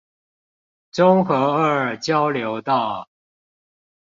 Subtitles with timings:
[0.91, 3.07] 中和二交流道